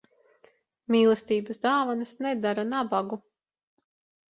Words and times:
Mīlestības 0.95 1.61
dāvanas 1.67 2.15
nedara 2.29 2.67
nabagu. 2.73 3.23